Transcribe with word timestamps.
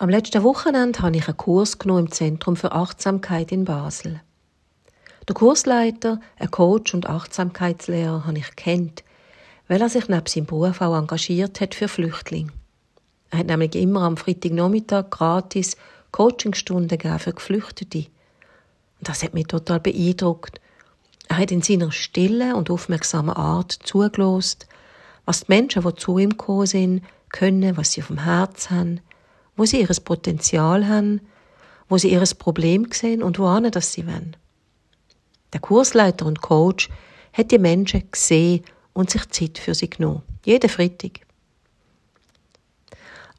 Am 0.00 0.08
letzten 0.08 0.44
Wochenende 0.44 1.02
habe 1.02 1.16
ich 1.16 1.26
einen 1.26 1.36
Kurs 1.36 1.80
genommen 1.80 2.06
im 2.06 2.12
Zentrum 2.12 2.54
für 2.54 2.70
Achtsamkeit 2.70 3.50
in 3.50 3.64
Basel. 3.64 4.20
Der 5.26 5.34
Kursleiter, 5.34 6.20
ein 6.38 6.52
Coach 6.52 6.94
und 6.94 7.08
Achtsamkeitslehrer, 7.08 8.24
habe 8.24 8.38
ich 8.38 8.54
kennt, 8.54 9.02
weil 9.66 9.80
er 9.80 9.88
sich 9.88 10.08
neben 10.08 10.26
seinem 10.26 10.46
Beruf 10.46 10.80
auch 10.82 10.96
engagiert 10.96 11.60
hat 11.60 11.74
für 11.74 11.88
Flüchtlinge. 11.88 12.52
Er 13.30 13.40
hat 13.40 13.46
nämlich 13.48 13.74
immer 13.74 14.02
am 14.02 14.16
Freitagnachmittag 14.16 15.10
gratis 15.10 15.76
Coachingstunden 16.12 17.18
für 17.18 17.32
Geflüchtete. 17.32 18.06
Und 19.00 19.08
das 19.08 19.24
hat 19.24 19.34
mich 19.34 19.48
total 19.48 19.80
beeindruckt. 19.80 20.60
Er 21.26 21.38
hat 21.38 21.50
in 21.50 21.62
seiner 21.62 21.90
stillen 21.90 22.54
und 22.54 22.70
aufmerksamen 22.70 23.34
Art 23.34 23.72
zugelost, 23.72 24.68
was 25.24 25.40
die 25.40 25.46
Menschen, 25.48 25.82
die 25.82 25.94
zu 25.96 26.18
ihm 26.18 26.30
gekommen 26.30 26.66
sind, 26.66 27.04
können, 27.30 27.76
was 27.76 27.90
sie 27.90 28.02
auf 28.02 28.06
dem 28.06 28.22
Herz 28.22 28.70
haben, 28.70 29.00
wo 29.58 29.66
sie 29.66 29.80
ihr 29.80 29.88
Potenzial 30.04 30.88
haben, 30.88 31.20
wo 31.88 31.98
sie 31.98 32.12
ihr 32.12 32.22
Problem 32.38 32.86
sehen 32.92 33.22
und 33.22 33.38
wohin 33.38 33.70
das 33.70 33.92
sie 33.92 34.06
wollen. 34.06 34.36
Der 35.52 35.60
Kursleiter 35.60 36.26
und 36.26 36.40
Coach 36.40 36.88
hat 37.32 37.50
die 37.50 37.58
Menschen 37.58 38.08
gesehen 38.10 38.64
und 38.92 39.10
sich 39.10 39.28
Zeit 39.30 39.58
für 39.58 39.74
sie 39.74 39.90
genommen. 39.90 40.22
Jeden 40.44 40.70
Freitag. 40.70 41.20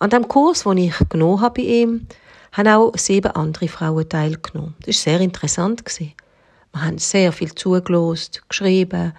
An 0.00 0.10
dem 0.10 0.26
Kurs, 0.26 0.64
den 0.64 0.78
ich 0.78 0.98
genommen 1.08 1.40
habe 1.40 1.62
bei 1.62 1.68
ihm, 1.68 2.06
haben 2.52 2.68
auch 2.68 2.96
sieben 2.96 3.32
andere 3.32 3.68
Frauen 3.68 4.08
teilgenommen. 4.08 4.74
Das 4.80 4.96
war 5.06 5.12
sehr 5.12 5.20
interessant. 5.20 5.84
Wir 5.98 6.82
haben 6.82 6.98
sehr 6.98 7.32
viel 7.32 7.54
zugelost, 7.54 8.42
geschrieben, 8.48 9.12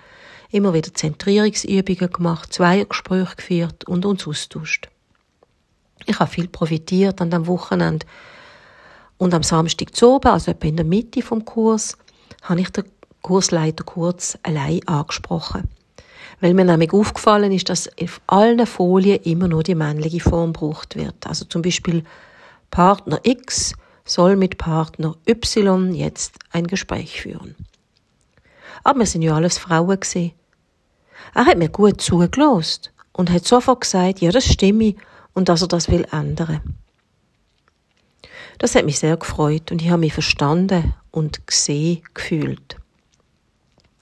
immer 0.51 0.73
wieder 0.73 0.93
Zentrierungsübungen 0.93 2.11
gemacht, 2.11 2.51
Zweiergespräche 2.51 3.35
geführt 3.37 3.85
und 3.85 4.05
uns 4.05 4.27
austauscht. 4.27 4.89
Ich 6.05 6.19
habe 6.19 6.29
viel 6.29 6.47
profitiert 6.47 7.21
an 7.21 7.31
dem 7.31 7.47
Wochenende. 7.47 8.05
Und 9.17 9.33
am 9.33 9.43
Samstag 9.43 9.95
zu 9.95 10.15
oben, 10.15 10.29
also 10.29 10.51
etwa 10.51 10.67
in 10.67 10.77
der 10.77 10.85
Mitte 10.85 11.21
vom 11.21 11.43
Kurs, 11.43 11.97
habe 12.43 12.61
ich 12.61 12.69
den 12.69 12.85
Kursleiter 13.21 13.83
kurz 13.83 14.37
allein 14.43 14.79
angesprochen. 14.87 15.69
Weil 16.39 16.53
mir 16.53 16.63
nämlich 16.63 16.93
aufgefallen 16.93 17.51
ist, 17.51 17.69
dass 17.69 17.89
auf 18.01 18.21
allen 18.27 18.65
Folien 18.65 19.21
immer 19.23 19.47
nur 19.47 19.63
die 19.63 19.75
männliche 19.75 20.21
Form 20.21 20.53
gebraucht 20.53 20.95
wird. 20.95 21.27
Also 21.27 21.45
zum 21.45 21.61
Beispiel 21.61 22.03
Partner 22.71 23.19
X 23.23 23.73
soll 24.05 24.35
mit 24.35 24.57
Partner 24.57 25.15
Y 25.27 25.93
jetzt 25.93 26.39
ein 26.51 26.67
Gespräch 26.67 27.21
führen. 27.21 27.55
Aber 28.83 28.99
wir 28.99 29.05
sind 29.05 29.21
ja 29.21 29.35
alles 29.35 29.57
Frauen 29.57 29.99
gewesen. 29.99 30.31
Er 31.35 31.45
hat 31.45 31.57
mir 31.57 31.69
gut 31.69 32.01
zugelost 32.01 32.91
und 33.11 33.29
hat 33.29 33.45
sofort 33.45 33.81
gesagt, 33.81 34.21
ja, 34.21 34.31
das 34.31 34.45
stimme 34.45 34.95
und 35.33 35.49
dass 35.49 35.61
er 35.61 35.67
das 35.67 35.89
will 35.89 36.05
ändern. 36.11 36.61
Das 38.57 38.75
hat 38.75 38.85
mich 38.85 38.99
sehr 38.99 39.15
gefreut 39.15 39.71
und 39.71 39.81
ich 39.81 39.89
habe 39.89 40.01
mich 40.01 40.13
verstanden 40.13 40.93
und 41.11 41.47
gesehen 41.47 42.01
gefühlt. 42.13 42.77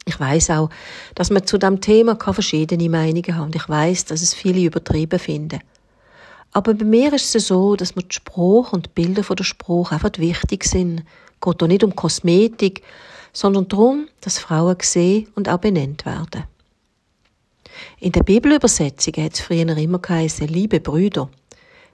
Ich 0.05 0.19
weiß 0.19 0.51
auch, 0.51 0.69
dass 1.15 1.29
man 1.29 1.45
zu 1.45 1.57
dem 1.57 1.81
Thema 1.81 2.17
verschiedene 2.17 2.89
Meinungen 2.89 3.35
haben. 3.35 3.51
Ich 3.53 3.67
weiß, 3.67 4.05
dass 4.05 4.21
es 4.21 4.33
viele 4.33 4.61
übertrieben 4.61 5.19
finden. 5.19 5.59
Aber 6.53 6.73
bei 6.73 6.85
mir 6.85 7.13
ist 7.13 7.35
es 7.35 7.47
so, 7.47 7.75
dass 7.75 7.95
mir 7.95 8.03
die 8.03 8.15
Spruch 8.15 8.71
und 8.71 8.85
die 8.85 8.89
Bilder 8.95 9.23
von 9.23 9.35
der 9.35 9.43
Spruch 9.43 9.91
einfach 9.91 10.11
wichtig 10.17 10.63
sind. 10.63 11.01
Es 11.01 11.41
geht 11.41 11.61
auch 11.61 11.67
nicht 11.67 11.83
um 11.83 11.95
Kosmetik, 11.95 12.81
sondern 13.33 13.67
darum, 13.67 14.07
dass 14.21 14.39
Frauen 14.39 14.77
gesehen 14.77 15.27
und 15.35 15.49
auch 15.49 15.59
benannt 15.59 16.05
werden. 16.05 16.45
In 17.99 18.11
der 18.11 18.23
Bibelübersetzung 18.23 19.13
hat 19.17 19.33
es 19.33 19.39
früher 19.39 19.67
immer 19.77 19.99
geheißen, 19.99 20.47
liebe 20.47 20.79
Brüder, 20.79 21.29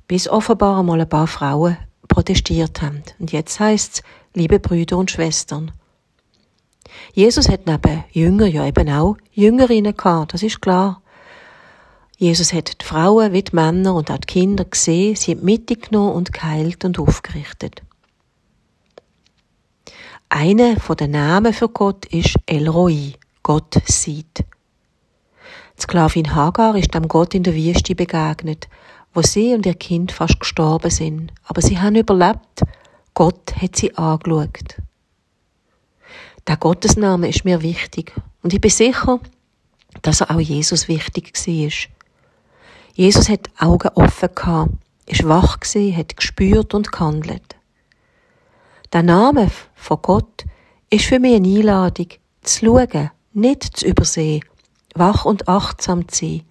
bis 0.07 0.27
offenbar 0.27 0.79
einmal 0.79 1.01
ein 1.01 1.09
paar 1.09 1.27
Frauen 1.27 1.77
protestiert 2.07 2.81
haben. 2.81 3.03
Und 3.19 3.31
jetzt 3.31 3.59
heißt 3.59 3.93
es, 3.95 4.03
liebe 4.33 4.59
Brüder 4.59 4.97
und 4.97 5.11
Schwestern. 5.11 5.71
Jesus 7.13 7.49
hat 7.49 7.65
neben 7.65 8.03
Jünger 8.11 8.47
ja 8.47 8.65
eben 8.65 8.89
auch 8.89 9.17
Jüngerinnen 9.31 9.95
gehabt, 9.95 10.33
das 10.33 10.43
ist 10.43 10.61
klar. 10.61 11.01
Jesus 12.17 12.53
hat 12.53 12.81
die 12.81 12.85
Frauen 12.85 13.33
wie 13.33 13.41
die 13.41 13.55
Männer 13.55 13.95
und 13.95 14.11
auch 14.11 14.17
die 14.17 14.27
Kinder 14.27 14.65
gesehen, 14.65 15.15
sie 15.15 15.35
mitgenommen 15.35 16.13
und 16.13 16.31
geheilt 16.31 16.85
und 16.85 16.99
aufgerichtet. 16.99 17.81
Einer 20.29 20.75
den 20.75 21.11
Namen 21.11 21.53
für 21.53 21.69
Gott 21.69 22.05
ist 22.05 22.35
El 22.45 22.67
Roi, 22.67 23.13
Gott 23.43 23.77
sieht. 23.85 24.43
Sklavin 25.83 26.33
Hagar 26.33 26.77
ist 26.77 26.93
dem 26.93 27.09
Gott 27.09 27.35
in 27.35 27.43
der 27.43 27.53
Wüste 27.53 27.93
begegnet, 27.93 28.69
wo 29.13 29.21
sie 29.21 29.53
und 29.53 29.65
ihr 29.65 29.73
Kind 29.73 30.13
fast 30.13 30.39
gestorben 30.39 30.89
sind. 30.89 31.33
Aber 31.43 31.61
sie 31.61 31.77
haben 31.77 31.97
überlebt. 31.97 32.63
Gott 33.13 33.53
hat 33.61 33.75
sie 33.75 33.93
angeschaut. 33.97 34.77
Der 36.47 36.55
Gottesname 36.55 37.27
ist 37.27 37.43
mir 37.43 37.61
wichtig. 37.61 38.13
Und 38.41 38.53
ich 38.53 38.61
bin 38.61 38.71
sicher, 38.71 39.19
dass 40.01 40.21
er 40.21 40.31
auch 40.31 40.39
Jesus 40.39 40.87
wichtig 40.87 41.33
war. 41.35 41.71
Jesus 42.93 43.27
hat 43.27 43.49
Augen 43.59 43.89
offen 43.95 44.29
gehabt, 44.33 44.71
ist 45.05 45.27
wach 45.27 45.59
gewesen, 45.59 45.97
hat 45.97 46.15
gespürt 46.15 46.73
und 46.73 46.93
gehandelt. 46.93 47.57
Der 48.93 49.03
Name 49.03 49.51
von 49.75 49.97
Gott 50.01 50.45
ist 50.89 51.05
für 51.05 51.19
mich 51.19 51.35
eine 51.35 51.47
Einladung, 51.47 52.07
zu 52.41 52.65
schauen, 52.67 53.11
nicht 53.33 53.63
zu 53.63 53.85
übersehen, 53.85 54.43
wach 54.93 55.25
und 55.25 55.47
achtsam 55.47 56.07
zu 56.07 56.25
sein, 56.25 56.41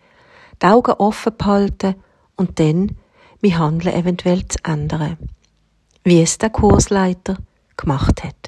die 0.61 0.67
Augen 0.67 0.93
offen 0.93 1.37
behalten 1.37 1.95
und 2.37 2.59
dann 2.59 2.97
mein 3.43 3.59
Handeln 3.59 3.95
eventuell 3.95 4.47
zu 4.47 4.59
ändern. 4.65 5.17
Wie 6.05 6.23
es 6.23 6.39
der 6.39 6.51
Kursleiter 6.51 7.37
gemacht 7.77 8.25
hat. 8.25 8.42